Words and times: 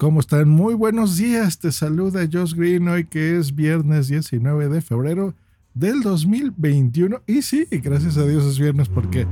¿Cómo 0.00 0.20
están? 0.20 0.48
Muy 0.48 0.72
buenos 0.72 1.18
días. 1.18 1.58
Te 1.58 1.70
saluda 1.70 2.26
Josh 2.32 2.54
Green 2.54 2.88
hoy 2.88 3.04
que 3.04 3.36
es 3.36 3.54
viernes 3.54 4.08
19 4.08 4.70
de 4.70 4.80
febrero 4.80 5.34
del 5.74 6.00
2021. 6.00 7.20
Y 7.26 7.42
sí, 7.42 7.66
gracias 7.70 8.16
a 8.16 8.24
Dios 8.24 8.46
es 8.46 8.58
viernes 8.58 8.88
porque 8.88 9.26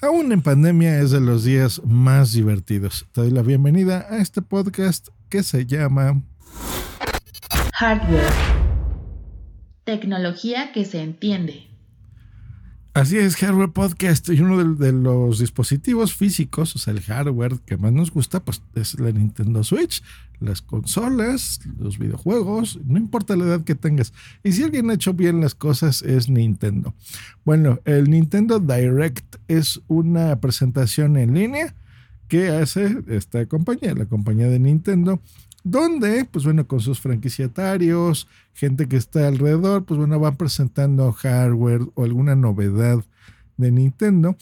aún 0.00 0.32
en 0.32 0.42
pandemia 0.42 0.98
es 0.98 1.12
de 1.12 1.20
los 1.20 1.44
días 1.44 1.80
más 1.84 2.32
divertidos. 2.32 3.06
Te 3.12 3.20
doy 3.20 3.30
la 3.30 3.42
bienvenida 3.42 4.08
a 4.10 4.18
este 4.18 4.42
podcast 4.42 5.06
que 5.28 5.44
se 5.44 5.66
llama 5.66 6.20
Hardware. 7.74 8.32
Tecnología 9.84 10.72
que 10.72 10.84
se 10.84 11.00
entiende. 11.00 11.67
Así 12.98 13.16
es, 13.16 13.36
Hardware 13.36 13.70
Podcast. 13.70 14.28
Y 14.28 14.40
uno 14.40 14.74
de, 14.74 14.90
los 14.90 15.38
dispositivos 15.38 16.16
físicos, 16.16 16.74
o 16.74 16.80
sea, 16.80 16.92
el 16.92 17.00
hardware 17.00 17.60
que 17.64 17.76
más 17.76 17.92
nos 17.92 18.10
gusta, 18.10 18.44
pues 18.44 18.60
es 18.74 18.98
la 18.98 19.12
Nintendo 19.12 19.62
Switch, 19.62 20.02
las 20.40 20.62
consolas, 20.62 21.60
los 21.78 21.96
videojuegos, 21.96 22.80
no 22.84 22.98
importa 22.98 23.36
la 23.36 23.44
edad 23.44 23.62
que 23.62 23.76
tengas. 23.76 24.12
Y 24.42 24.50
si 24.50 24.64
alguien 24.64 24.90
ha 24.90 24.94
hecho 24.94 25.14
bien 25.14 25.40
las 25.40 25.54
cosas, 25.54 26.02
es 26.02 26.28
Nintendo. 26.28 26.92
Bueno, 27.44 27.78
el 27.84 28.10
Nintendo 28.10 28.58
Direct 28.58 29.36
es 29.46 29.80
una 29.86 30.40
presentación 30.40 31.16
en 31.18 31.34
línea 31.34 31.76
que 32.26 32.48
hace 32.48 33.04
esta 33.06 33.46
compañía, 33.46 33.94
la 33.94 34.06
compañía 34.06 34.48
de 34.48 34.58
Nintendo, 34.58 35.22
donde, 35.64 36.24
pues 36.24 36.44
bueno, 36.44 36.66
con 36.66 36.80
sus 36.80 37.00
franquiciatarios, 37.00 38.28
gente 38.54 38.88
que 38.88 38.96
está 38.96 39.28
alrededor, 39.28 39.84
pues 39.84 39.98
bueno, 39.98 40.18
van 40.18 40.36
presentando 40.36 41.12
hardware 41.12 41.82
o 41.94 42.04
alguna 42.04 42.36
novedad 42.36 43.04
de 43.56 43.70
Nintendo. 43.70 44.36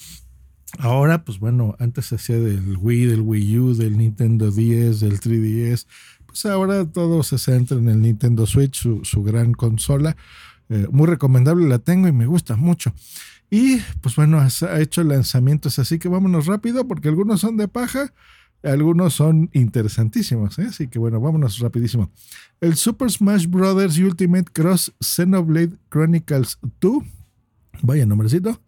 Ahora, 0.78 1.24
pues 1.24 1.38
bueno, 1.38 1.74
antes 1.78 2.12
hacía 2.12 2.38
del 2.38 2.76
Wii, 2.76 3.06
del 3.06 3.20
Wii 3.22 3.58
U, 3.58 3.74
del 3.74 3.96
Nintendo 3.96 4.50
10, 4.50 5.00
del 5.00 5.20
3DS. 5.20 5.86
Pues 6.26 6.44
ahora 6.46 6.84
todo 6.84 7.22
se 7.22 7.38
centra 7.38 7.78
en 7.78 7.88
el 7.88 8.02
Nintendo 8.02 8.46
Switch, 8.46 8.86
su, 9.02 9.22
gran 9.22 9.52
consola. 9.52 10.16
Eh, 10.68 10.86
muy 10.90 11.06
recomendable, 11.06 11.68
la 11.68 11.78
tengo 11.78 12.08
y 12.08 12.12
me 12.12 12.26
gusta 12.26 12.56
mucho. 12.56 12.92
Y 13.50 13.78
pues 14.00 14.16
bueno, 14.16 14.40
ha 14.40 14.80
hecho 14.80 15.04
lanzamientos, 15.04 15.78
así 15.78 15.98
que 15.98 16.08
vámonos 16.08 16.46
rápido 16.46 16.86
porque 16.86 17.08
algunos 17.08 17.40
son 17.40 17.56
de 17.56 17.68
paja 17.68 18.12
algunos 18.62 19.14
son 19.14 19.50
interesantísimos, 19.52 20.58
¿eh? 20.58 20.66
así 20.68 20.88
que 20.88 20.98
bueno, 20.98 21.20
vámonos 21.20 21.58
rapidísimo. 21.58 22.10
El 22.60 22.76
Super 22.76 23.10
Smash 23.10 23.46
Bros. 23.46 23.98
Ultimate 23.98 24.50
Cross 24.52 24.92
Xenoblade 25.00 25.76
Chronicles 25.90 26.58
2, 26.80 27.02
vaya 27.82 28.06
nombrecito, 28.06 28.60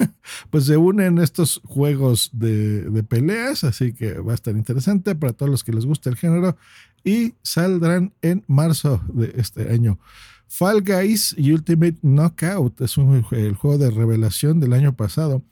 pues 0.50 0.64
se 0.64 0.76
unen 0.76 1.18
estos 1.18 1.60
juegos 1.64 2.30
de, 2.32 2.82
de, 2.82 3.02
peleas, 3.02 3.64
así 3.64 3.92
que 3.92 4.14
va 4.18 4.32
a 4.32 4.34
estar 4.34 4.56
interesante 4.56 5.14
para 5.14 5.32
todos 5.32 5.50
los 5.50 5.64
que 5.64 5.72
les 5.72 5.86
guste 5.86 6.10
el 6.10 6.16
género 6.16 6.56
y 7.04 7.34
saldrán 7.42 8.12
en 8.22 8.44
marzo 8.48 9.02
de 9.12 9.34
este 9.36 9.70
año. 9.70 9.98
Fall 10.48 10.82
Guys 10.82 11.34
Ultimate 11.38 11.98
Knockout 12.02 12.80
es 12.80 12.96
el 12.96 13.54
juego 13.56 13.78
de 13.78 13.90
revelación 13.90 14.60
del 14.60 14.72
año 14.72 14.94
pasado 14.94 15.42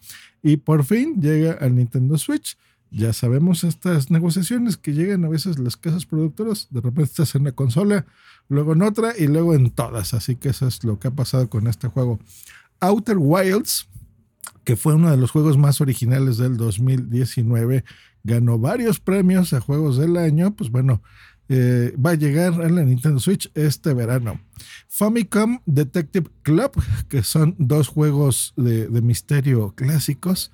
y 0.42 0.58
por 0.58 0.84
fin 0.84 1.20
llega 1.20 1.52
al 1.54 1.74
Nintendo 1.74 2.18
Switch 2.18 2.56
ya 2.92 3.12
sabemos 3.14 3.64
estas 3.64 4.10
negociaciones 4.10 4.76
que 4.76 4.92
llegan 4.92 5.24
a 5.24 5.28
veces 5.28 5.58
las 5.58 5.76
casas 5.76 6.04
productoras, 6.04 6.68
de 6.70 6.82
repente 6.82 7.04
estás 7.04 7.34
en 7.34 7.42
una 7.42 7.52
consola, 7.52 8.04
luego 8.48 8.74
en 8.74 8.82
otra 8.82 9.14
y 9.18 9.26
luego 9.28 9.54
en 9.54 9.70
todas. 9.70 10.12
Así 10.12 10.36
que 10.36 10.50
eso 10.50 10.66
es 10.66 10.84
lo 10.84 10.98
que 10.98 11.08
ha 11.08 11.10
pasado 11.10 11.48
con 11.48 11.66
este 11.66 11.88
juego. 11.88 12.20
Outer 12.80 13.16
Wilds, 13.18 13.88
que 14.64 14.76
fue 14.76 14.94
uno 14.94 15.10
de 15.10 15.16
los 15.16 15.30
juegos 15.30 15.56
más 15.56 15.80
originales 15.80 16.36
del 16.36 16.58
2019, 16.58 17.84
ganó 18.24 18.58
varios 18.58 19.00
premios 19.00 19.54
a 19.54 19.60
juegos 19.60 19.96
del 19.96 20.18
año, 20.18 20.54
pues 20.54 20.70
bueno, 20.70 21.02
eh, 21.48 21.94
va 21.96 22.10
a 22.10 22.14
llegar 22.14 22.60
a 22.60 22.68
la 22.68 22.84
Nintendo 22.84 23.20
Switch 23.20 23.50
este 23.54 23.94
verano. 23.94 24.38
Famicom 24.88 25.60
Detective 25.64 26.28
Club, 26.42 26.72
que 27.08 27.22
son 27.22 27.56
dos 27.58 27.88
juegos 27.88 28.52
de, 28.56 28.88
de 28.88 29.00
misterio 29.00 29.74
clásicos 29.74 30.52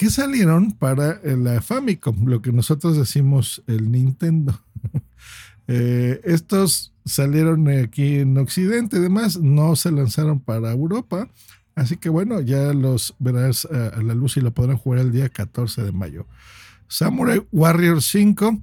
que 0.00 0.08
salieron 0.08 0.72
para 0.72 1.20
la 1.22 1.60
Famicom, 1.60 2.24
lo 2.24 2.40
que 2.40 2.52
nosotros 2.52 2.96
decimos 2.96 3.62
el 3.66 3.92
Nintendo. 3.92 4.58
Eh, 5.72 6.20
estos 6.24 6.92
salieron 7.04 7.68
aquí 7.68 8.16
en 8.16 8.36
Occidente, 8.38 8.96
además 8.96 9.38
no 9.38 9.76
se 9.76 9.92
lanzaron 9.92 10.40
para 10.40 10.72
Europa, 10.72 11.28
así 11.76 11.96
que 11.96 12.08
bueno, 12.08 12.40
ya 12.40 12.72
los 12.72 13.14
verás 13.20 13.66
a, 13.66 14.02
la 14.02 14.14
luz 14.14 14.36
y 14.36 14.40
lo 14.40 14.50
podrán 14.50 14.78
jugar 14.78 14.98
el 14.98 15.12
día 15.12 15.28
14 15.28 15.84
de 15.84 15.92
mayo. 15.92 16.26
Samurai 16.88 17.46
Warrior 17.52 18.02
5, 18.02 18.60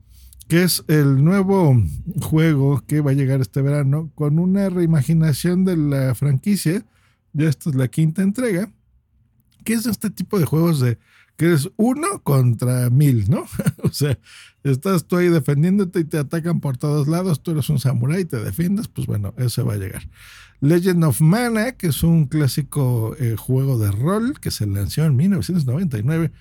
que 0.50 0.64
es 0.64 0.84
el 0.90 1.24
nuevo 1.24 1.82
juego 2.20 2.84
que 2.86 3.00
va 3.00 3.12
a 3.12 3.14
llegar 3.14 3.40
este 3.40 3.62
verano 3.62 4.12
con 4.14 4.38
una 4.38 4.68
reimaginación 4.68 5.64
de 5.64 5.78
la 5.78 6.14
franquicia. 6.14 6.84
Ya 7.32 7.48
esta 7.48 7.70
es 7.70 7.76
la 7.78 7.88
quinta 7.88 8.22
entrega, 8.22 8.70
que 9.64 9.76
es 9.76 9.86
este 9.86 10.10
tipo 10.10 10.40
de 10.40 10.46
juegos 10.46 10.82
de 10.82 10.98
que 11.38 11.54
es 11.54 11.70
uno 11.78 12.24
contra 12.24 12.90
mil, 12.90 13.30
¿no? 13.30 13.46
o 13.84 13.92
sea, 13.92 14.20
estás 14.64 15.06
tú 15.06 15.18
ahí 15.18 15.30
defendiéndote 15.30 16.00
y 16.00 16.04
te 16.04 16.18
atacan 16.18 16.60
por 16.60 16.78
todos 16.78 17.08
lados, 17.08 17.42
tú 17.42 17.52
eres 17.52 17.70
un 17.70 17.80
samurái 17.80 18.22
y 18.22 18.26
te 18.26 18.38
defiendes, 18.38 18.88
pues 18.88 19.08
bueno, 19.08 19.34
eso 19.38 19.66
va 19.66 19.74
a 19.74 19.78
llegar. 19.78 20.10
Legend 20.60 21.04
of 21.04 21.22
Mana, 21.22 21.74
que 21.74 21.88
es 21.88 22.02
un 22.02 22.26
clásico 22.26 23.16
eh, 23.20 23.36
juego 23.38 23.78
de 23.78 23.92
rol 23.92 24.40
que 24.40 24.50
se 24.50 24.66
lanzó 24.66 25.06
en 25.06 25.16
1999, 25.16 26.32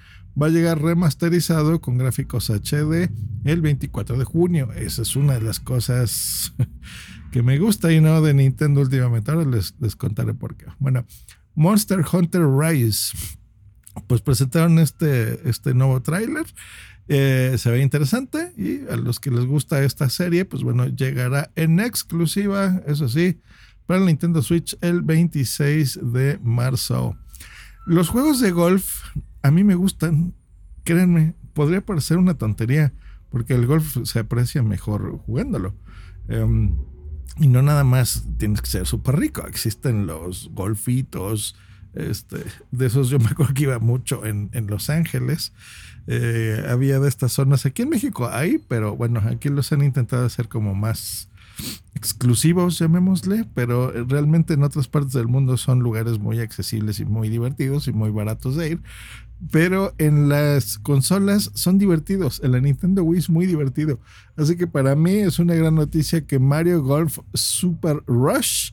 va 0.41 0.47
a 0.47 0.51
llegar 0.51 0.81
remasterizado 0.81 1.83
con 1.83 1.99
gráficos 1.99 2.49
HD 2.49 3.11
el 3.45 3.61
24 3.61 4.17
de 4.17 4.25
junio. 4.25 4.73
Esa 4.73 5.03
es 5.03 5.15
una 5.15 5.35
de 5.35 5.43
las 5.43 5.61
cosas 5.61 6.55
que 7.33 7.43
me 7.43 7.59
gusta 7.59 7.93
y 7.93 8.01
no 8.01 8.23
de 8.23 8.33
Nintendo 8.33 8.81
últimamente. 8.81 9.31
Ahora 9.31 9.45
les, 9.45 9.75
les 9.79 9.95
contaré 9.95 10.33
por 10.33 10.57
qué. 10.57 10.65
Bueno, 10.79 11.05
Monster 11.55 12.03
Hunter 12.11 12.47
Rise 12.47 13.15
pues 14.07 14.21
presentaron 14.21 14.79
este, 14.79 15.49
este 15.49 15.75
nuevo 15.75 16.01
tráiler. 16.03 16.47
Eh, 17.09 17.55
se 17.57 17.71
ve 17.71 17.81
interesante 17.81 18.53
y 18.57 18.87
a 18.93 18.97
los 18.97 19.21
que 19.21 19.31
les 19.31 19.47
gusta 19.47 19.83
esta 19.85 20.11
serie, 20.11 20.45
pues 20.45 20.63
bueno, 20.63 20.87
llegará 20.87 21.53
en 21.55 21.79
exclusiva, 21.79 22.83
eso 22.87 23.09
sí, 23.09 23.41
para 23.87 24.01
el 24.01 24.07
Nintendo 24.07 24.43
Switch 24.43 24.77
el 24.81 25.03
26 25.03 26.01
de 26.13 26.39
marzo. 26.43 27.17
Los 27.87 28.09
juegos 28.09 28.41
de 28.41 28.51
golf 28.51 29.05
a 29.43 29.53
mí 29.53 29.63
me 29.63 29.77
gustan, 29.77 30.35
créanme, 30.83 31.35
podría 31.55 31.85
parecer 31.85 32.19
una 32.19 32.35
tontería, 32.35 32.93
porque 33.31 33.55
el 33.55 33.67
golf 33.67 33.99
se 34.05 34.19
aprecia 34.19 34.63
mejor 34.63 35.19
jugándolo. 35.19 35.77
Em, 36.29 36.75
y 37.39 37.47
no 37.47 37.63
nada 37.63 37.85
más 37.85 38.27
tienes 38.39 38.61
que 38.61 38.71
ser 38.71 38.87
súper 38.87 39.17
rico, 39.17 39.47
existen 39.47 40.07
los 40.07 40.51
golfitos, 40.53 41.55
este, 41.97 42.39
de 42.71 42.87
esos 42.87 43.09
yo 43.09 43.19
me 43.19 43.27
acuerdo 43.27 43.55
que 43.55 43.65
iba 43.65 43.79
mucho 43.79 44.25
en, 44.25 44.51
Los 44.69 44.91
Ángeles. 44.91 45.53
Eh, 46.07 46.65
había 46.69 47.01
de 47.01 47.09
estas 47.09 47.33
zonas. 47.33 47.67
Aquí 47.67 47.83
en 47.83 47.89
México 47.89 48.29
hay, 48.31 48.59
pero 48.59 48.97
bueno, 48.97 49.21
aquí 49.25 49.49
los 49.49 49.73
han 49.73 49.83
intentado 49.83 50.25
hacer 50.25 50.49
como 50.49 50.75
más 50.75 51.29
exclusivos, 51.95 52.79
llamémosle, 52.79 53.47
pero 53.55 53.91
realmente 54.05 54.55
en 54.55 54.63
otras 54.63 54.89
partes 54.89 55.15
del 55.15 55.27
mundo 55.27 55.57
son 55.57 55.81
lugares 55.81 56.19
muy 56.19 56.41
accesibles 56.41 57.01
y 57.01 57.07
muy 57.07 57.31
divertidos 57.31 57.89
y 57.89 57.93
muy 57.93 58.11
baratos 58.11 58.57
de 58.57 58.71
ir. 58.73 58.81
Pero 59.51 59.95
en 59.99 60.29
las 60.29 60.79
consolas 60.79 61.51
son 61.55 61.79
divertidos. 61.79 62.41
En 62.43 62.53
la 62.53 62.61
Nintendo 62.61 63.03
Wii 63.03 63.19
es 63.19 63.31
muy 63.31 63.47
divertido. 63.47 63.99
Así 64.37 64.57
que 64.57 64.67
para 64.67 64.95
mí 64.97 65.17
es 65.17 65.39
una 65.39 65.55
gran 65.55 65.75
noticia 65.75 66.27
que 66.27 66.39
Mario 66.39 66.83
Golf 66.83 67.19
Super 67.35 68.03
Rush 68.07 68.73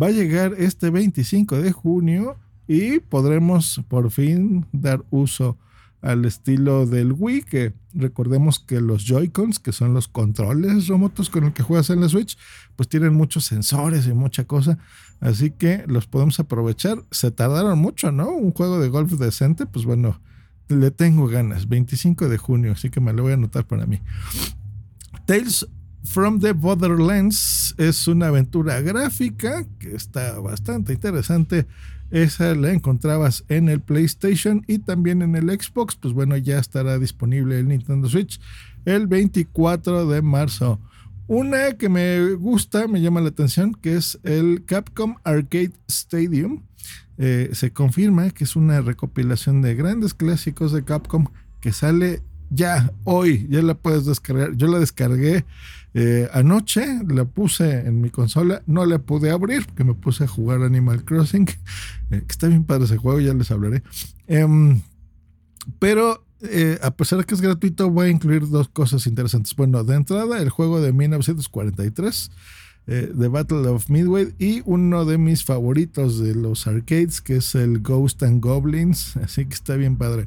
va 0.00 0.08
a 0.08 0.10
llegar 0.10 0.54
este 0.58 0.90
25 0.90 1.60
de 1.60 1.72
junio 1.72 2.36
y 2.72 3.00
podremos 3.00 3.82
por 3.86 4.10
fin 4.10 4.64
dar 4.72 5.04
uso 5.10 5.58
al 6.00 6.24
estilo 6.24 6.86
del 6.86 7.12
Wii, 7.12 7.42
que 7.42 7.74
recordemos 7.92 8.58
que 8.58 8.80
los 8.80 9.04
Joy-Cons, 9.04 9.58
que 9.58 9.72
son 9.72 9.92
los 9.92 10.08
controles 10.08 10.88
remotos 10.88 11.28
con 11.28 11.44
el 11.44 11.52
que 11.52 11.62
juegas 11.62 11.90
en 11.90 12.00
la 12.00 12.08
Switch, 12.08 12.38
pues 12.74 12.88
tienen 12.88 13.12
muchos 13.12 13.44
sensores 13.44 14.06
y 14.06 14.14
mucha 14.14 14.44
cosa, 14.44 14.78
así 15.20 15.50
que 15.50 15.84
los 15.86 16.06
podemos 16.06 16.40
aprovechar. 16.40 17.04
Se 17.10 17.30
tardaron 17.30 17.78
mucho, 17.78 18.10
¿no? 18.10 18.30
Un 18.30 18.52
juego 18.52 18.80
de 18.80 18.88
golf 18.88 19.12
decente, 19.12 19.66
pues 19.66 19.84
bueno, 19.84 20.22
le 20.68 20.90
tengo 20.90 21.28
ganas. 21.28 21.68
25 21.68 22.30
de 22.30 22.38
junio, 22.38 22.72
así 22.72 22.88
que 22.88 23.02
me 23.02 23.12
lo 23.12 23.24
voy 23.24 23.32
a 23.32 23.34
anotar 23.34 23.66
para 23.66 23.84
mí. 23.84 24.00
Tales 25.26 25.68
from 26.04 26.40
the 26.40 26.52
Borderlands 26.52 27.74
es 27.78 28.06
una 28.08 28.28
aventura 28.28 28.80
gráfica 28.80 29.66
que 29.78 29.94
está 29.94 30.38
bastante 30.40 30.92
interesante 30.92 31.66
esa 32.12 32.54
la 32.54 32.72
encontrabas 32.72 33.42
en 33.48 33.70
el 33.70 33.80
PlayStation 33.80 34.62
y 34.68 34.80
también 34.80 35.22
en 35.22 35.34
el 35.34 35.48
Xbox. 35.48 35.96
Pues 35.96 36.12
bueno, 36.12 36.36
ya 36.36 36.58
estará 36.58 36.98
disponible 36.98 37.58
el 37.58 37.68
Nintendo 37.68 38.06
Switch 38.06 38.38
el 38.84 39.06
24 39.06 40.06
de 40.06 40.20
marzo. 40.20 40.78
Una 41.26 41.72
que 41.78 41.88
me 41.88 42.34
gusta, 42.34 42.86
me 42.86 43.00
llama 43.00 43.22
la 43.22 43.30
atención, 43.30 43.72
que 43.72 43.96
es 43.96 44.18
el 44.24 44.64
Capcom 44.66 45.16
Arcade 45.24 45.72
Stadium. 45.88 46.64
Eh, 47.16 47.48
se 47.52 47.72
confirma 47.72 48.28
que 48.30 48.44
es 48.44 48.56
una 48.56 48.82
recopilación 48.82 49.62
de 49.62 49.74
grandes 49.74 50.12
clásicos 50.12 50.72
de 50.72 50.84
Capcom 50.84 51.28
que 51.60 51.72
sale 51.72 52.20
ya, 52.54 52.92
hoy, 53.04 53.46
ya 53.48 53.62
la 53.62 53.74
puedes 53.74 54.04
descargar. 54.04 54.56
Yo 54.56 54.66
la 54.66 54.78
descargué 54.78 55.44
eh, 55.94 56.28
anoche, 56.32 56.86
la 57.06 57.26
puse 57.26 57.80
en 57.80 58.00
mi 58.00 58.08
consola, 58.08 58.62
no 58.66 58.86
la 58.86 58.98
pude 58.98 59.30
abrir 59.30 59.66
porque 59.66 59.84
me 59.84 59.94
puse 59.94 60.24
a 60.24 60.26
jugar 60.26 60.62
Animal 60.62 61.04
Crossing, 61.04 61.46
eh, 62.10 62.22
que 62.26 62.32
está 62.32 62.48
bien 62.48 62.64
padre 62.64 62.84
ese 62.84 62.96
juego, 62.96 63.20
ya 63.20 63.34
les 63.34 63.50
hablaré. 63.50 63.82
Em, 64.26 64.80
pero 65.78 66.24
eh, 66.40 66.78
a 66.82 66.92
pesar 66.92 67.18
de 67.18 67.24
que 67.24 67.34
es 67.34 67.40
gratuito, 67.40 67.90
voy 67.90 68.08
a 68.08 68.10
incluir 68.10 68.48
dos 68.48 68.68
cosas 68.68 69.06
interesantes. 69.06 69.54
Bueno, 69.54 69.84
de 69.84 69.96
entrada, 69.96 70.40
el 70.40 70.48
juego 70.48 70.80
de 70.80 70.92
1943. 70.92 72.30
The 72.84 73.28
Battle 73.28 73.68
of 73.68 73.90
Midway 73.90 74.34
y 74.40 74.60
uno 74.64 75.04
de 75.04 75.16
mis 75.16 75.44
favoritos 75.44 76.18
de 76.18 76.34
los 76.34 76.66
arcades 76.66 77.20
que 77.20 77.36
es 77.36 77.54
el 77.54 77.78
Ghost 77.78 78.24
and 78.24 78.42
Goblins 78.42 79.16
así 79.18 79.46
que 79.46 79.54
está 79.54 79.76
bien 79.76 79.96
padre 79.96 80.26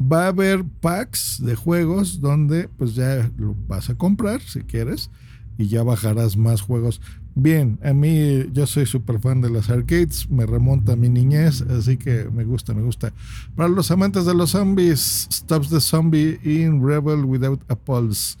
va 0.00 0.24
a 0.24 0.28
haber 0.28 0.64
packs 0.80 1.42
de 1.42 1.54
juegos 1.54 2.20
donde 2.20 2.68
pues 2.68 2.94
ya 2.94 3.30
lo 3.36 3.54
vas 3.66 3.90
a 3.90 3.94
comprar 3.94 4.40
si 4.40 4.60
quieres 4.60 5.10
y 5.56 5.68
ya 5.68 5.82
bajarás 5.82 6.36
más 6.36 6.60
juegos. 6.62 7.00
Bien, 7.36 7.80
a 7.82 7.92
mí 7.92 8.44
yo 8.52 8.66
soy 8.66 8.86
súper 8.86 9.18
fan 9.18 9.40
de 9.40 9.50
las 9.50 9.68
arcades, 9.68 10.30
me 10.30 10.46
remonta 10.46 10.92
a 10.92 10.96
mi 10.96 11.08
niñez, 11.08 11.62
así 11.62 11.96
que 11.96 12.28
me 12.32 12.44
gusta, 12.44 12.74
me 12.74 12.82
gusta. 12.82 13.12
Para 13.56 13.68
los 13.68 13.90
amantes 13.90 14.24
de 14.24 14.34
los 14.34 14.50
zombies, 14.50 15.26
Stops 15.32 15.68
the 15.68 15.80
Zombie 15.80 16.38
in 16.44 16.86
Rebel 16.86 17.24
Without 17.24 17.60
a 17.68 17.74
Pulse. 17.74 18.36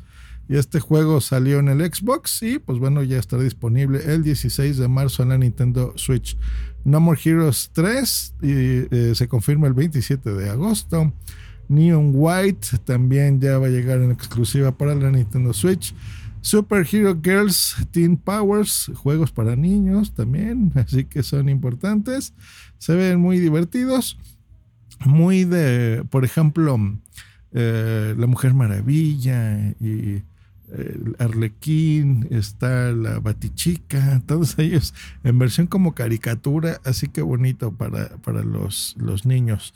Y 0.48 0.56
este 0.56 0.78
juego 0.80 1.20
salió 1.20 1.58
en 1.58 1.68
el 1.68 1.80
Xbox 1.80 2.42
y 2.42 2.58
pues 2.58 2.78
bueno, 2.78 3.02
ya 3.02 3.18
estará 3.18 3.42
disponible 3.42 4.00
el 4.06 4.22
16 4.22 4.76
de 4.76 4.88
marzo 4.88 5.22
en 5.22 5.30
la 5.30 5.38
Nintendo 5.38 5.92
Switch. 5.96 6.36
No 6.84 7.00
More 7.00 7.18
Heroes 7.22 7.70
3 7.72 8.34
y 8.42 8.48
eh, 8.50 9.12
se 9.14 9.26
confirma 9.26 9.66
el 9.66 9.72
27 9.72 10.34
de 10.34 10.50
agosto. 10.50 11.12
Neon 11.68 12.10
White 12.14 12.78
también 12.84 13.40
ya 13.40 13.58
va 13.58 13.68
a 13.68 13.70
llegar 13.70 14.00
en 14.00 14.10
exclusiva 14.10 14.76
para 14.76 14.94
la 14.94 15.10
Nintendo 15.10 15.54
Switch. 15.54 15.94
Super 16.42 16.86
Hero 16.92 17.18
Girls 17.22 17.74
Teen 17.90 18.18
Powers, 18.18 18.90
juegos 18.96 19.32
para 19.32 19.56
niños 19.56 20.12
también, 20.12 20.72
así 20.74 21.04
que 21.06 21.22
son 21.22 21.48
importantes. 21.48 22.34
Se 22.76 22.94
ven 22.94 23.18
muy 23.18 23.38
divertidos. 23.38 24.18
Muy 25.06 25.44
de, 25.44 26.04
por 26.10 26.24
ejemplo, 26.24 26.78
eh, 27.52 28.14
La 28.16 28.26
Mujer 28.26 28.54
Maravilla 28.54 29.74
y 29.80 30.22
el 30.76 31.16
Arlequín, 31.18 32.26
está 32.30 32.92
la 32.92 33.20
Batichica, 33.20 34.22
todos 34.26 34.58
ellos 34.58 34.94
en 35.22 35.38
versión 35.38 35.66
como 35.66 35.94
caricatura, 35.94 36.80
así 36.84 37.08
que 37.08 37.22
bonito 37.22 37.72
para, 37.72 38.08
para 38.18 38.42
los, 38.42 38.94
los 38.98 39.26
niños. 39.26 39.74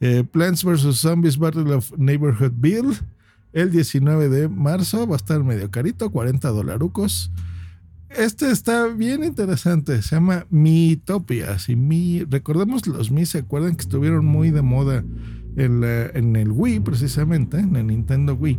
Eh, 0.00 0.24
Plants 0.24 0.64
vs. 0.64 0.96
Zombies 0.96 1.38
Battle 1.38 1.72
of 1.74 1.92
Neighborhood 1.96 2.52
Bill, 2.56 2.96
el 3.52 3.70
19 3.70 4.28
de 4.28 4.48
marzo, 4.48 5.06
va 5.06 5.14
a 5.14 5.16
estar 5.16 5.42
medio 5.42 5.70
carito, 5.70 6.10
40 6.10 6.48
dolarucos. 6.48 7.30
Este 8.10 8.50
está 8.50 8.88
bien 8.88 9.22
interesante, 9.22 10.02
se 10.02 10.16
llama 10.16 10.44
Mitopias 10.50 11.68
y 11.68 11.76
mi, 11.76 12.24
recordemos 12.24 12.88
los 12.88 13.12
Mi, 13.12 13.24
se 13.24 13.38
acuerdan 13.38 13.76
que 13.76 13.82
estuvieron 13.82 14.26
muy 14.26 14.50
de 14.50 14.62
moda 14.62 15.04
en, 15.56 16.36
el 16.36 16.50
Wii, 16.50 16.80
precisamente, 16.80 17.58
en 17.58 17.76
el 17.76 17.86
Nintendo 17.86 18.34
Wii, 18.34 18.58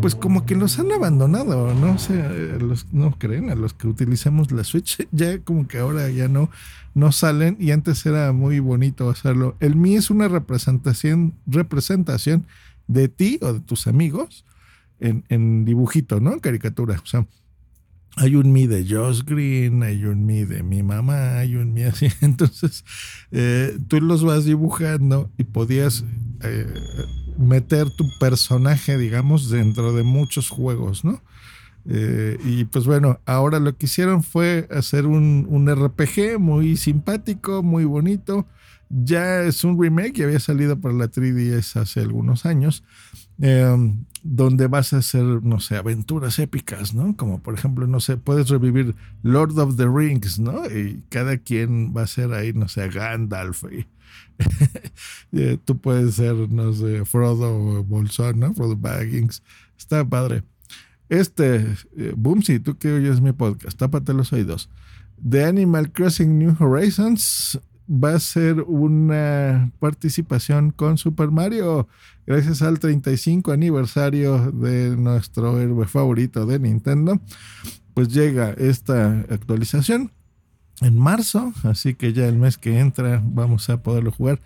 pues 0.00 0.14
como 0.14 0.46
que 0.46 0.56
los 0.56 0.78
han 0.78 0.92
abandonado, 0.92 1.74
¿no? 1.74 1.98
sé, 1.98 2.58
los, 2.58 2.92
no 2.92 3.18
creen, 3.18 3.50
a 3.50 3.54
los 3.54 3.74
que 3.74 3.86
utilizamos 3.86 4.50
la 4.52 4.64
Switch, 4.64 5.06
ya 5.12 5.38
como 5.40 5.68
que 5.68 5.78
ahora 5.78 6.08
ya 6.10 6.28
no, 6.28 6.50
no 6.94 7.12
salen 7.12 7.56
y 7.60 7.70
antes 7.70 8.04
era 8.06 8.32
muy 8.32 8.60
bonito 8.60 9.10
hacerlo. 9.10 9.56
El 9.60 9.76
Mi 9.76 9.96
es 9.96 10.10
una 10.10 10.28
representación, 10.28 11.34
representación 11.46 12.46
de 12.86 13.08
ti 13.08 13.38
o 13.42 13.52
de 13.52 13.60
tus 13.60 13.86
amigos 13.86 14.44
en, 14.98 15.24
en 15.28 15.64
dibujito, 15.64 16.20
¿no? 16.20 16.40
Caricatura. 16.40 17.00
O 17.02 17.06
sea, 17.06 17.26
hay 18.16 18.34
un 18.34 18.52
mi 18.52 18.66
de 18.66 18.84
Josh 18.88 19.22
Green, 19.24 19.82
hay 19.82 20.04
un 20.04 20.26
mi 20.26 20.44
de 20.44 20.62
mi 20.62 20.82
mamá, 20.82 21.38
hay 21.38 21.56
un 21.56 21.72
mi 21.72 21.82
así. 21.84 22.08
Entonces, 22.20 22.84
eh, 23.30 23.78
tú 23.88 24.00
los 24.00 24.24
vas 24.24 24.44
dibujando 24.44 25.30
y 25.38 25.44
podías 25.44 26.04
eh, 26.42 26.66
meter 27.40 27.90
tu 27.90 28.08
personaje, 28.18 28.98
digamos, 28.98 29.50
dentro 29.50 29.92
de 29.92 30.02
muchos 30.02 30.48
juegos, 30.48 31.04
¿no? 31.04 31.22
Eh, 31.88 32.38
y 32.44 32.64
pues 32.66 32.84
bueno, 32.84 33.20
ahora 33.24 33.58
lo 33.58 33.76
que 33.76 33.86
hicieron 33.86 34.22
fue 34.22 34.68
hacer 34.70 35.06
un, 35.06 35.46
un 35.48 35.68
RPG 35.68 36.38
muy 36.38 36.76
simpático, 36.76 37.62
muy 37.62 37.84
bonito. 37.84 38.46
Ya 38.90 39.42
es 39.42 39.64
un 39.64 39.80
remake 39.80 40.18
y 40.18 40.22
había 40.24 40.40
salido 40.40 40.78
para 40.80 40.94
la 40.94 41.10
3DS 41.10 41.80
hace 41.80 42.00
algunos 42.00 42.44
años. 42.44 42.84
Eh, 43.40 43.94
donde 44.22 44.66
vas 44.66 44.92
a 44.92 44.98
hacer, 44.98 45.24
no 45.24 45.60
sé, 45.60 45.76
aventuras 45.76 46.38
épicas, 46.38 46.94
¿no? 46.94 47.16
Como 47.16 47.42
por 47.42 47.54
ejemplo, 47.54 47.86
no 47.86 48.00
sé, 48.00 48.16
puedes 48.16 48.48
revivir 48.48 48.94
Lord 49.22 49.58
of 49.58 49.76
the 49.76 49.86
Rings, 49.88 50.38
¿no? 50.38 50.66
Y 50.66 51.02
cada 51.08 51.38
quien 51.38 51.94
va 51.96 52.02
a 52.02 52.06
ser 52.06 52.32
ahí, 52.32 52.52
no 52.52 52.68
sé, 52.68 52.88
Gandalf. 52.88 53.64
Y, 53.64 53.86
eh, 55.32 55.58
tú 55.64 55.78
puedes 55.78 56.16
ser, 56.16 56.34
no 56.34 56.72
sé, 56.72 57.04
Frodo 57.04 57.82
Bolsón, 57.84 58.40
¿no? 58.40 58.54
Frodo 58.54 58.76
Baggins. 58.76 59.42
Está 59.78 60.04
padre. 60.04 60.42
Este, 61.08 61.76
eh, 61.96 62.12
Boom, 62.16 62.42
si 62.42 62.60
tú 62.60 62.78
que 62.78 62.92
oyes 62.92 63.20
mi 63.20 63.32
podcast, 63.32 63.78
tápate 63.78 64.12
los 64.12 64.32
oídos. 64.32 64.68
The 65.28 65.44
Animal 65.44 65.92
Crossing 65.92 66.38
New 66.38 66.56
Horizons 66.58 67.58
va 67.90 68.14
a 68.14 68.20
ser 68.20 68.60
una 68.62 69.72
participación 69.80 70.70
con 70.70 70.96
Super 70.96 71.30
Mario 71.30 71.88
gracias 72.26 72.62
al 72.62 72.78
35 72.78 73.50
aniversario 73.50 74.52
de 74.52 74.96
nuestro 74.96 75.58
héroe 75.58 75.86
favorito 75.86 76.46
de 76.46 76.60
Nintendo, 76.60 77.20
pues 77.92 78.08
llega 78.08 78.50
esta 78.50 79.24
actualización 79.28 80.12
en 80.80 80.96
marzo, 80.96 81.52
así 81.64 81.94
que 81.94 82.12
ya 82.12 82.28
el 82.28 82.38
mes 82.38 82.56
que 82.56 82.78
entra 82.78 83.20
vamos 83.24 83.68
a 83.68 83.82
poderlo 83.82 84.12
jugar, 84.12 84.40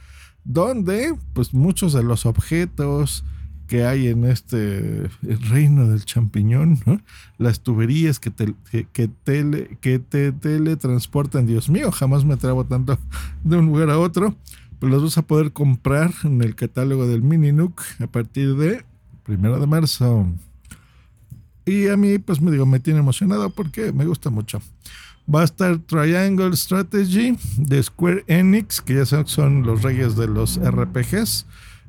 donde 0.44 1.14
pues 1.34 1.52
muchos 1.52 1.92
de 1.92 2.02
los 2.02 2.24
objetos 2.24 3.24
que 3.66 3.84
hay 3.84 4.08
en 4.08 4.24
este 4.24 5.08
reino 5.50 5.88
del 5.88 6.04
champiñón, 6.04 6.80
las 7.38 7.60
tuberías 7.60 8.18
que 8.20 8.30
te, 8.30 8.54
que, 8.92 9.08
tele, 9.08 9.78
que 9.80 9.98
te 9.98 10.32
teletransportan, 10.32 11.46
Dios 11.46 11.68
mío, 11.68 11.90
jamás 11.90 12.24
me 12.24 12.36
trabo 12.36 12.64
tanto 12.64 12.98
de 13.42 13.56
un 13.56 13.66
lugar 13.66 13.90
a 13.90 13.98
otro 13.98 14.36
pues 14.84 14.92
los 14.92 15.02
vas 15.02 15.16
a 15.16 15.22
poder 15.22 15.52
comprar 15.52 16.12
en 16.24 16.42
el 16.42 16.54
catálogo 16.54 17.06
del 17.06 17.22
Mini 17.22 17.52
Nook 17.52 17.80
a 18.00 18.06
partir 18.06 18.54
de 18.56 18.84
primero 19.22 19.58
de 19.58 19.66
marzo. 19.66 20.26
Y 21.64 21.88
a 21.88 21.96
mí, 21.96 22.18
pues 22.18 22.40
me 22.42 22.50
digo, 22.50 22.66
me 22.66 22.80
tiene 22.80 23.00
emocionado 23.00 23.48
porque 23.50 23.92
me 23.92 24.04
gusta 24.04 24.28
mucho. 24.28 24.60
Va 25.32 25.40
a 25.40 25.44
estar 25.44 25.78
Triangle 25.78 26.54
Strategy 26.54 27.38
de 27.56 27.82
Square 27.82 28.24
Enix, 28.26 28.82
que 28.82 28.96
ya 28.96 29.06
son, 29.06 29.62
los 29.62 29.82
reyes 29.82 30.16
de 30.16 30.28
los 30.28 30.60
RPGs. 30.62 31.46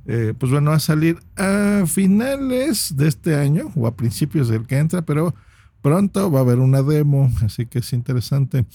Eh, 0.07 0.33
pues 0.37 0.51
bueno, 0.51 0.69
va 0.69 0.77
a 0.77 0.79
salir 0.79 1.17
a 1.35 1.85
finales 1.87 2.95
de 2.95 3.07
este 3.07 3.35
año 3.35 3.71
o 3.75 3.87
a 3.87 3.95
principios 3.95 4.49
del 4.49 4.67
que 4.67 4.77
entra, 4.77 5.03
pero 5.03 5.33
pronto 5.81 6.31
va 6.31 6.39
a 6.39 6.43
haber 6.43 6.59
una 6.59 6.83
demo, 6.83 7.31
así 7.43 7.65
que 7.65 7.79
es 7.79 7.93
interesante 7.93 8.65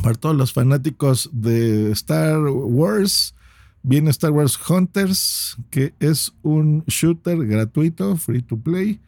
para 0.00 0.14
todos 0.14 0.34
los 0.34 0.52
fanáticos 0.52 1.28
de 1.32 1.92
Star 1.92 2.40
Wars, 2.40 3.34
viene 3.82 4.10
Star 4.10 4.30
Wars 4.30 4.58
Hunters, 4.68 5.56
que 5.70 5.94
es 6.00 6.32
un 6.42 6.84
shooter 6.86 7.46
gratuito, 7.46 8.16
free 8.16 8.42
to 8.42 8.56
play, 8.56 9.00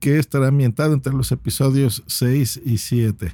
que 0.00 0.18
estará 0.18 0.48
ambientado 0.48 0.92
entre 0.92 1.12
los 1.12 1.30
episodios 1.32 2.02
6 2.06 2.62
y 2.64 2.78
7. 2.78 3.32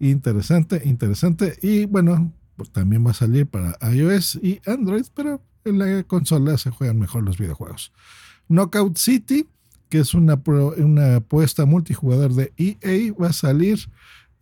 Interesante, 0.00 0.82
interesante. 0.84 1.56
Y 1.62 1.86
bueno, 1.86 2.32
pues 2.56 2.70
también 2.70 3.06
va 3.06 3.12
a 3.12 3.14
salir 3.14 3.46
para 3.46 3.78
iOS 3.92 4.38
y 4.42 4.60
Android, 4.66 5.06
pero 5.14 5.40
en 5.64 5.78
la 5.78 6.02
consola 6.04 6.58
se 6.58 6.70
juegan 6.70 6.98
mejor 6.98 7.24
los 7.24 7.38
videojuegos. 7.38 7.92
Knockout 8.48 8.96
City, 8.98 9.46
que 9.88 9.98
es 10.00 10.14
una, 10.14 10.40
una 10.76 11.16
apuesta 11.16 11.64
multijugador 11.64 12.34
de 12.34 12.52
EA, 12.56 13.12
va 13.14 13.28
a 13.28 13.32
salir 13.32 13.88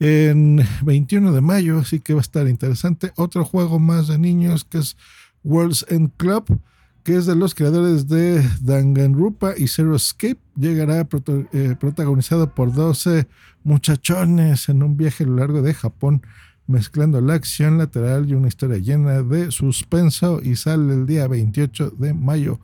en 0.00 0.60
21 0.82 1.32
de 1.32 1.40
mayo, 1.40 1.78
así 1.78 2.00
que 2.00 2.14
va 2.14 2.20
a 2.20 2.22
estar 2.22 2.48
interesante. 2.48 3.12
Otro 3.16 3.44
juego 3.44 3.78
más 3.78 4.08
de 4.08 4.18
niños 4.18 4.64
que 4.64 4.78
es 4.78 4.96
World's 5.44 5.86
End 5.88 6.10
Club, 6.16 6.60
que 7.04 7.16
es 7.16 7.26
de 7.26 7.36
los 7.36 7.54
creadores 7.54 8.08
de 8.08 8.42
Danganronpa 8.60 9.54
y 9.56 9.68
Zero 9.68 9.94
Escape. 9.94 10.38
Llegará 10.56 11.00
eh, 11.00 11.76
protagonizado 11.78 12.54
por 12.54 12.72
12 12.72 13.28
muchachones 13.64 14.68
en 14.68 14.82
un 14.82 14.96
viaje 14.96 15.24
a 15.24 15.26
lo 15.28 15.36
largo 15.36 15.62
de 15.62 15.74
Japón, 15.74 16.22
mezclando 16.66 17.20
la 17.20 17.34
acción 17.34 17.78
lateral 17.78 18.28
y 18.28 18.34
una 18.34 18.48
historia 18.48 18.78
llena 18.78 19.22
de 19.22 19.50
suspenso 19.50 20.40
y 20.42 20.56
sale 20.56 20.94
el 20.94 21.06
día 21.06 21.26
28 21.26 21.90
de 21.98 22.14
mayo. 22.14 22.60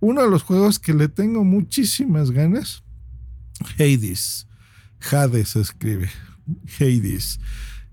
Uno 0.00 0.22
de 0.22 0.30
los 0.30 0.42
juegos 0.42 0.78
que 0.78 0.94
le 0.94 1.08
tengo 1.08 1.44
muchísimas 1.44 2.30
ganas, 2.30 2.82
Hades. 3.78 4.46
Hades 5.10 5.56
escribe. 5.56 6.08
Hades, 6.78 7.38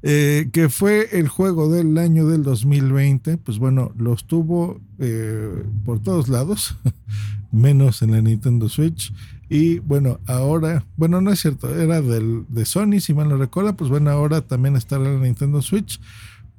eh, 0.04 0.50
que 0.54 0.70
fue 0.70 1.10
el 1.20 1.28
juego 1.28 1.72
del 1.72 1.98
año 1.98 2.28
del 2.28 2.44
2020, 2.44 3.38
pues 3.38 3.60
bueno, 3.60 3.92
los 3.98 4.26
tuvo 4.26 4.80
eh, 5.00 5.64
por 5.86 6.02
todos 6.02 6.30
lados. 6.30 6.76
menos 7.52 8.02
en 8.02 8.12
la 8.12 8.22
Nintendo 8.22 8.70
Switch. 8.70 9.14
Y 9.50 9.80
bueno, 9.80 10.20
ahora, 10.28 10.86
bueno, 10.98 11.22
no 11.22 11.32
es 11.32 11.40
cierto, 11.40 11.74
era 11.74 12.02
del, 12.02 12.46
de 12.50 12.66
Sony, 12.66 13.00
si 13.00 13.14
mal 13.14 13.30
no 13.30 13.38
recuerdo, 13.38 13.76
pues 13.76 13.90
bueno, 13.90 14.10
ahora 14.10 14.42
también 14.42 14.76
está 14.76 15.00
la 15.00 15.10
Nintendo 15.12 15.62
Switch 15.62 16.02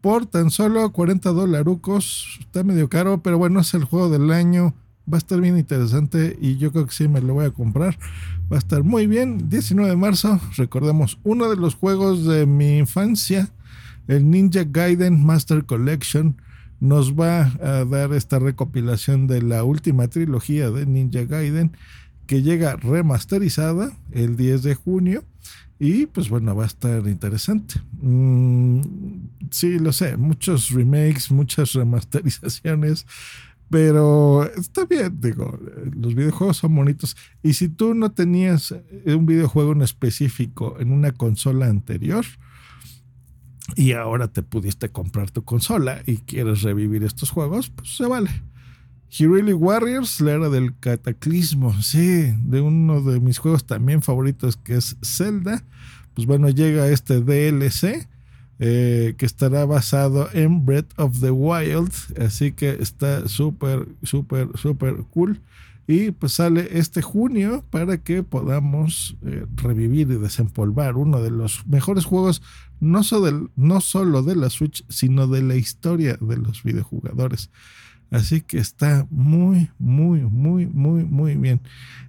por 0.00 0.26
tan 0.26 0.50
solo 0.50 0.90
40 0.92 1.30
dolarucos. 1.30 2.38
Está 2.40 2.64
medio 2.64 2.88
caro, 2.88 3.22
pero 3.22 3.38
bueno, 3.38 3.60
es 3.60 3.74
el 3.74 3.84
juego 3.84 4.08
del 4.08 4.30
año. 4.30 4.74
Va 5.12 5.16
a 5.16 5.18
estar 5.18 5.40
bien 5.40 5.56
interesante 5.56 6.36
y 6.40 6.58
yo 6.58 6.70
creo 6.70 6.86
que 6.86 6.92
sí 6.92 7.08
me 7.08 7.20
lo 7.20 7.34
voy 7.34 7.46
a 7.46 7.50
comprar. 7.50 7.98
Va 8.52 8.56
a 8.56 8.58
estar 8.58 8.84
muy 8.84 9.06
bien. 9.06 9.48
19 9.48 9.90
de 9.90 9.96
marzo, 9.96 10.40
recordemos, 10.56 11.18
uno 11.24 11.48
de 11.48 11.56
los 11.56 11.74
juegos 11.74 12.26
de 12.26 12.46
mi 12.46 12.78
infancia, 12.78 13.48
el 14.06 14.30
Ninja 14.30 14.64
Gaiden 14.64 15.24
Master 15.24 15.64
Collection, 15.64 16.40
nos 16.80 17.14
va 17.14 17.52
a 17.62 17.84
dar 17.84 18.12
esta 18.12 18.38
recopilación 18.38 19.26
de 19.26 19.42
la 19.42 19.64
última 19.64 20.08
trilogía 20.08 20.70
de 20.70 20.86
Ninja 20.86 21.24
Gaiden 21.24 21.72
que 22.28 22.42
llega 22.42 22.76
remasterizada 22.76 23.90
el 24.12 24.36
10 24.36 24.62
de 24.62 24.74
junio. 24.74 25.24
Y 25.80 26.06
pues 26.06 26.28
bueno, 26.28 26.54
va 26.54 26.64
a 26.64 26.66
estar 26.66 27.06
interesante. 27.06 27.80
Mm, 28.00 28.80
sí, 29.50 29.78
lo 29.78 29.92
sé, 29.92 30.16
muchos 30.16 30.70
remakes, 30.70 31.30
muchas 31.30 31.72
remasterizaciones, 31.72 33.06
pero 33.70 34.44
está 34.56 34.84
bien, 34.84 35.20
digo, 35.20 35.58
los 35.96 36.14
videojuegos 36.14 36.58
son 36.58 36.74
bonitos. 36.74 37.16
Y 37.42 37.54
si 37.54 37.68
tú 37.68 37.94
no 37.94 38.12
tenías 38.12 38.74
un 39.06 39.24
videojuego 39.24 39.72
en 39.72 39.82
específico 39.82 40.76
en 40.80 40.92
una 40.92 41.12
consola 41.12 41.66
anterior, 41.66 42.24
y 43.76 43.92
ahora 43.92 44.28
te 44.28 44.42
pudiste 44.42 44.90
comprar 44.90 45.30
tu 45.30 45.44
consola 45.44 46.02
y 46.06 46.18
quieres 46.18 46.62
revivir 46.62 47.04
estos 47.04 47.30
juegos, 47.30 47.70
pues 47.70 47.96
se 47.96 48.06
vale. 48.06 48.30
Really 49.10 49.52
Warriors, 49.52 50.20
la 50.20 50.32
era 50.32 50.48
del 50.48 50.78
cataclismo, 50.78 51.80
sí, 51.82 52.34
de 52.44 52.60
uno 52.60 53.00
de 53.02 53.20
mis 53.20 53.38
juegos 53.38 53.66
también 53.66 54.02
favoritos 54.02 54.56
que 54.56 54.76
es 54.76 54.96
Zelda. 55.02 55.64
Pues 56.14 56.26
bueno, 56.26 56.48
llega 56.50 56.88
este 56.88 57.20
DLC 57.20 58.08
eh, 58.60 59.14
que 59.16 59.24
estará 59.24 59.64
basado 59.64 60.28
en 60.32 60.66
Breath 60.66 60.92
of 60.96 61.20
the 61.20 61.30
Wild, 61.30 61.92
así 62.20 62.52
que 62.52 62.70
está 62.80 63.28
súper, 63.28 63.88
súper, 64.02 64.48
súper 64.56 64.96
cool. 65.10 65.40
Y 65.86 66.10
pues 66.10 66.32
sale 66.32 66.68
este 66.72 67.00
junio 67.00 67.64
para 67.70 67.96
que 67.98 68.22
podamos 68.22 69.16
eh, 69.24 69.46
revivir 69.56 70.10
y 70.10 70.18
desempolvar 70.18 70.96
uno 70.96 71.22
de 71.22 71.30
los 71.30 71.66
mejores 71.66 72.04
juegos, 72.04 72.42
no, 72.78 73.00
no 73.56 73.80
solo 73.80 74.22
de 74.22 74.36
la 74.36 74.50
Switch, 74.50 74.84
sino 74.88 75.28
de 75.28 75.42
la 75.42 75.56
historia 75.56 76.18
de 76.20 76.36
los 76.36 76.62
videojugadores. 76.62 77.50
Así 78.10 78.40
que 78.40 78.58
está 78.58 79.06
muy, 79.10 79.70
muy, 79.78 80.20
muy, 80.20 80.66
muy, 80.66 81.04
muy 81.04 81.34
bien. 81.34 81.60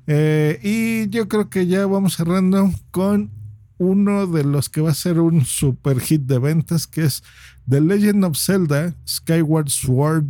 Eh, 0.08 0.60
y 0.64 1.10
yo 1.10 1.28
creo 1.28 1.50
que 1.50 1.68
ya 1.68 1.86
vamos 1.86 2.16
cerrando 2.16 2.72
con 2.92 3.32
uno 3.78 4.28
de 4.28 4.44
los 4.44 4.70
que 4.70 4.82
va 4.82 4.92
a 4.92 4.94
ser 4.94 5.20
un 5.20 5.46
super 5.46 6.00
hit 6.00 6.22
de 6.22 6.40
ventas, 6.40 6.88
que 6.88 7.04
es 7.04 7.24
The 7.68 7.82
Legend 7.82 8.24
of 8.26 8.38
Zelda 8.38 8.96
Skyward 9.08 9.70
Sword 9.70 10.28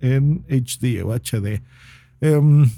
en 0.00 0.44
HD 0.48 1.02
o 1.04 1.12
HD. 1.12 1.62
Em, 2.20 2.70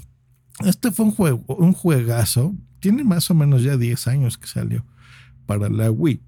este 0.65 0.91
fue 0.91 1.05
un 1.05 1.11
juego, 1.11 1.43
un 1.47 1.73
juegazo. 1.73 2.55
Tiene 2.79 3.03
más 3.03 3.29
o 3.29 3.35
menos 3.35 3.63
ya 3.63 3.77
10 3.77 4.07
años 4.07 4.37
que 4.37 4.47
salió 4.47 4.83
para 5.45 5.69
la 5.69 5.91
Wii. 5.91 6.21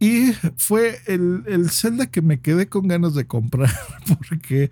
Y 0.00 0.32
fue 0.56 0.98
el, 1.06 1.42
el 1.46 1.70
Zelda 1.70 2.06
que 2.06 2.22
me 2.22 2.40
quedé 2.40 2.68
con 2.68 2.86
ganas 2.86 3.14
de 3.14 3.26
comprar 3.26 3.70
porque 4.18 4.70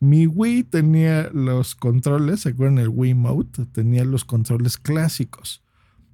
mi 0.00 0.26
Wii 0.26 0.64
tenía 0.64 1.30
los 1.32 1.74
controles, 1.74 2.40
¿se 2.40 2.50
acuerdan 2.50 2.78
el 2.78 2.88
Wii 2.88 3.14
Mode? 3.14 3.66
Tenía 3.72 4.04
los 4.04 4.24
controles 4.24 4.76
clásicos. 4.76 5.62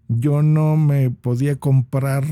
Yo 0.09 0.43
no 0.43 0.77
me 0.77 1.11
podía 1.11 1.57
comprar 1.57 2.25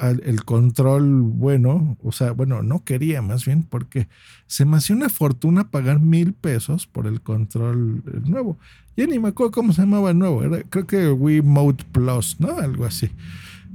el 0.00 0.44
control 0.44 1.22
bueno, 1.22 1.96
o 2.02 2.12
sea, 2.12 2.32
bueno, 2.32 2.62
no 2.62 2.84
quería 2.84 3.22
más 3.22 3.44
bien 3.44 3.62
porque 3.62 4.08
se 4.46 4.64
me 4.64 4.76
hacía 4.76 4.96
una 4.96 5.08
fortuna 5.08 5.70
pagar 5.70 6.00
mil 6.00 6.32
pesos 6.32 6.86
por 6.86 7.06
el 7.06 7.20
control 7.20 8.02
nuevo. 8.24 8.58
Ya 8.96 9.06
ni 9.06 9.18
me 9.18 9.28
acuerdo 9.28 9.52
cómo 9.52 9.72
se 9.72 9.82
llamaba 9.82 10.10
el 10.10 10.18
nuevo, 10.18 10.42
era, 10.42 10.62
creo 10.64 10.86
que 10.86 11.10
Wii 11.10 11.42
Mode 11.42 11.84
Plus, 11.92 12.40
¿no? 12.40 12.58
Algo 12.58 12.84
así. 12.84 13.10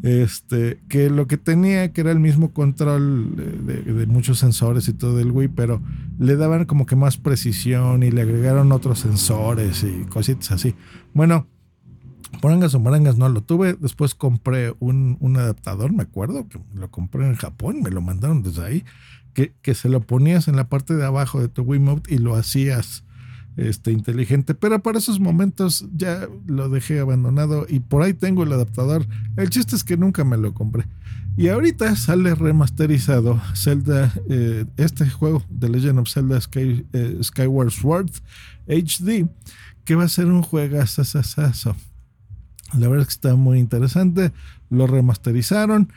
Este, 0.01 0.79
que 0.87 1.09
lo 1.09 1.27
que 1.27 1.37
tenía, 1.37 1.91
que 1.91 2.01
era 2.01 2.11
el 2.11 2.19
mismo 2.19 2.53
control 2.53 3.35
de, 3.35 4.05
muchos 4.05 4.39
sensores 4.39 4.87
y 4.87 4.93
todo 4.93 5.19
el 5.19 5.31
Wii, 5.31 5.49
pero 5.49 5.81
le 6.17 6.37
daban 6.37 6.65
como 6.65 6.85
que 6.85 6.95
más 6.95 7.17
precisión 7.17 8.03
y 8.03 8.11
le 8.11 8.21
agregaron 8.21 8.71
otros 8.71 8.99
sensores 8.99 9.83
y 9.83 10.05
cositas 10.05 10.51
así. 10.51 10.73
Bueno, 11.13 11.47
porangas 12.41 12.73
o 12.75 12.79
marangas 12.79 13.17
no 13.17 13.27
lo 13.27 13.41
tuve. 13.41 13.73
Después 13.73 14.15
compré 14.15 14.73
un, 14.79 15.17
adaptador, 15.37 15.91
me 15.91 16.03
acuerdo, 16.03 16.47
que 16.47 16.59
lo 16.73 16.89
compré 16.89 17.27
en 17.27 17.35
Japón, 17.35 17.81
me 17.83 17.91
lo 17.91 18.01
mandaron 18.01 18.41
desde 18.41 18.63
ahí, 18.63 18.85
que, 19.33 19.53
que 19.61 19.75
se 19.75 19.89
lo 19.89 20.01
ponías 20.01 20.47
en 20.47 20.55
la 20.55 20.69
parte 20.69 20.95
de 20.95 21.05
abajo 21.05 21.41
de 21.41 21.49
tu 21.49 21.63
Wiimote 21.63 22.13
y 22.13 22.19
lo 22.19 22.35
hacías 22.35 23.03
este, 23.59 23.91
inteligente, 23.91 24.55
pero 24.55 24.81
para 24.81 24.99
esos 24.99 25.19
momentos 25.19 25.85
ya 25.93 26.27
lo 26.47 26.69
dejé 26.69 26.99
abandonado 26.99 27.65
y 27.67 27.81
por 27.81 28.03
ahí 28.03 28.13
tengo 28.13 28.43
el 28.43 28.53
adaptador. 28.53 29.05
El 29.35 29.49
chiste 29.49 29.75
es 29.75 29.83
que 29.83 29.97
nunca 29.97 30.23
me 30.23 30.37
lo 30.37 30.53
compré. 30.53 30.85
Y 31.35 31.49
ahorita 31.49 31.95
sale 31.95 32.35
remasterizado 32.35 33.41
Zelda, 33.55 34.13
eh, 34.29 34.65
este 34.77 35.09
juego 35.09 35.43
de 35.49 35.69
Legend 35.69 35.99
of 35.99 36.09
Zelda 36.09 36.39
eh, 36.53 37.19
Skyward 37.21 37.71
Sword 37.71 38.11
HD, 38.67 39.27
que 39.85 39.95
va 39.95 40.05
a 40.05 40.09
ser 40.09 40.27
un 40.27 40.41
juegazo. 40.41 41.03
La 42.77 42.87
verdad 42.87 43.01
es 43.01 43.07
que 43.07 43.13
está 43.13 43.35
muy 43.35 43.59
interesante. 43.59 44.31
Lo 44.69 44.87
remasterizaron. 44.87 45.91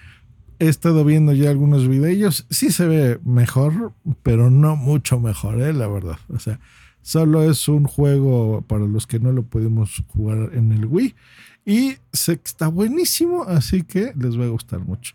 He 0.59 0.69
estado 0.69 1.05
viendo 1.05 1.33
ya 1.33 1.51
algunos 1.51 1.89
videos. 1.89 2.47
Sí 2.51 2.71
se 2.71 2.87
ve 2.87 3.21
mejor, 3.25 3.93
pero 4.23 4.51
no 4.51 4.77
mucho 4.77 5.21
mejor, 5.21 5.61
¿eh? 5.61 5.73
la 5.73 5.89
verdad. 5.89 6.19
O 6.29 6.39
sea, 6.39 6.61
Solo 7.03 7.43
es 7.43 7.69
un 7.69 7.85
juego 7.85 8.63
para 8.67 8.87
los 8.87 9.07
que 9.07 9.19
no 9.19 9.33
lo 9.33 9.43
podemos 9.43 10.05
jugar 10.09 10.51
en 10.55 10.73
el 10.73 10.87
Wii. 10.87 11.15
Y 11.65 11.97
está 12.13 12.69
buenísimo, 12.69 13.45
así 13.45 13.83
que 13.83 14.13
les 14.17 14.39
va 14.39 14.45
a 14.45 14.49
gustar 14.49 14.81
mucho. 14.81 15.15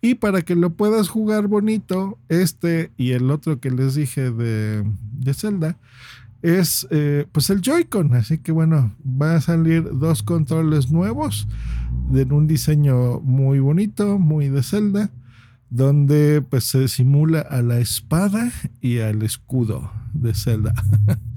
Y 0.00 0.14
para 0.16 0.42
que 0.42 0.54
lo 0.54 0.70
puedas 0.70 1.08
jugar 1.08 1.48
bonito, 1.48 2.18
este 2.28 2.92
y 2.96 3.12
el 3.12 3.30
otro 3.30 3.60
que 3.60 3.70
les 3.70 3.94
dije 3.94 4.30
de, 4.30 4.84
de 5.12 5.34
Zelda, 5.34 5.76
es 6.42 6.86
eh, 6.90 7.26
pues 7.32 7.50
el 7.50 7.62
Joy-Con. 7.62 8.14
Así 8.14 8.38
que 8.38 8.52
bueno, 8.52 8.94
va 9.04 9.36
a 9.36 9.40
salir 9.40 9.88
dos 9.98 10.22
controles 10.22 10.90
nuevos 10.90 11.48
de 12.10 12.22
un 12.24 12.46
diseño 12.46 13.20
muy 13.20 13.58
bonito, 13.58 14.18
muy 14.18 14.48
de 14.48 14.62
Zelda 14.62 15.10
donde 15.70 16.42
pues 16.42 16.64
se 16.64 16.88
simula 16.88 17.40
a 17.40 17.62
la 17.62 17.78
espada 17.78 18.50
y 18.80 19.00
al 19.00 19.22
escudo 19.22 19.90
de 20.12 20.34
Zelda. 20.34 20.74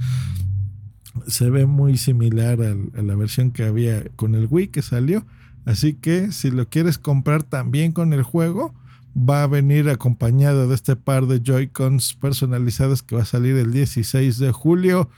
se 1.28 1.50
ve 1.50 1.66
muy 1.66 1.98
similar 1.98 2.60
a 2.62 3.02
la 3.02 3.16
versión 3.16 3.52
que 3.52 3.64
había 3.64 4.04
con 4.16 4.36
el 4.36 4.48
Wii 4.50 4.70
que 4.70 4.82
salió. 4.82 5.26
Así 5.66 5.94
que 5.94 6.32
si 6.32 6.52
lo 6.52 6.68
quieres 6.70 6.98
comprar 6.98 7.44
también 7.44 7.92
con 7.92 8.14
el 8.14 8.24
juego, 8.24 8.74
va 9.16 9.44
a 9.44 9.48
venir 9.48 9.90
acompañado 9.90 10.68
de 10.68 10.76
este 10.76 10.96
par 10.96 11.28
de 11.28 11.42
Joy-Cons 11.42 12.16
personalizados 12.16 13.04
que 13.04 13.16
va 13.16 13.24
a 13.24 13.26
salir 13.26 13.58
el 13.58 13.72
16 13.72 14.38
de 14.40 14.52
julio. 14.52 15.10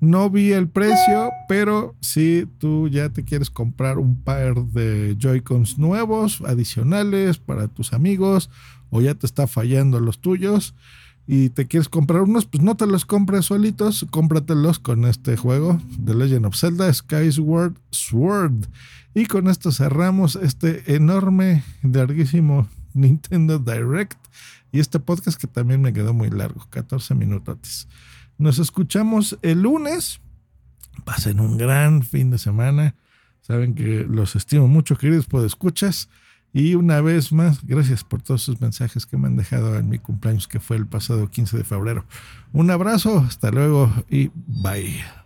No 0.00 0.30
vi 0.30 0.52
el 0.52 0.68
precio, 0.68 1.30
pero 1.48 1.94
si 2.00 2.48
tú 2.58 2.88
ya 2.88 3.10
te 3.10 3.24
quieres 3.24 3.50
comprar 3.50 3.98
un 3.98 4.20
par 4.20 4.54
de 4.66 5.14
Joy-Cons 5.18 5.78
nuevos, 5.78 6.42
adicionales 6.44 7.38
para 7.38 7.68
tus 7.68 7.92
amigos, 7.92 8.50
o 8.90 9.00
ya 9.00 9.14
te 9.14 9.26
está 9.26 9.46
fallando 9.46 10.00
los 10.00 10.18
tuyos 10.20 10.74
y 11.26 11.50
te 11.50 11.66
quieres 11.66 11.88
comprar 11.88 12.22
unos, 12.22 12.46
pues 12.46 12.62
no 12.62 12.76
te 12.76 12.86
los 12.86 13.06
compres 13.06 13.46
solitos, 13.46 14.06
cómpratelos 14.10 14.78
con 14.78 15.04
este 15.04 15.36
juego 15.36 15.80
The 16.04 16.14
Legend 16.14 16.46
of 16.46 16.56
Zelda 16.56 16.92
Skyward 16.92 17.74
Sword. 17.90 18.66
Y 19.14 19.26
con 19.26 19.48
esto 19.48 19.70
cerramos 19.70 20.36
este 20.36 20.94
enorme, 20.94 21.62
larguísimo 21.82 22.68
Nintendo 22.94 23.58
Direct 23.58 24.18
y 24.72 24.80
este 24.80 24.98
podcast 24.98 25.40
que 25.40 25.46
también 25.46 25.82
me 25.82 25.92
quedó 25.92 26.14
muy 26.14 26.30
largo, 26.30 26.66
14 26.70 27.14
minutos. 27.14 27.88
Nos 28.38 28.58
escuchamos 28.58 29.38
el 29.42 29.62
lunes. 29.62 30.20
Pasen 31.04 31.40
un 31.40 31.58
gran 31.58 32.02
fin 32.02 32.30
de 32.30 32.38
semana. 32.38 32.94
Saben 33.42 33.74
que 33.74 34.06
los 34.08 34.34
estimo 34.34 34.68
mucho, 34.68 34.96
queridos 34.96 35.26
escuchas. 35.44 36.08
Y 36.52 36.74
una 36.74 37.00
vez 37.00 37.32
más, 37.32 37.64
gracias 37.64 38.04
por 38.04 38.20
todos 38.20 38.42
sus 38.42 38.60
mensajes 38.60 39.06
que 39.06 39.16
me 39.16 39.26
han 39.28 39.36
dejado 39.36 39.76
en 39.76 39.88
mi 39.88 39.98
cumpleaños, 39.98 40.48
que 40.48 40.60
fue 40.60 40.76
el 40.76 40.86
pasado 40.86 41.30
15 41.30 41.56
de 41.56 41.64
febrero. 41.64 42.04
Un 42.52 42.70
abrazo, 42.70 43.18
hasta 43.20 43.50
luego 43.50 43.90
y 44.10 44.30
bye. 44.34 45.21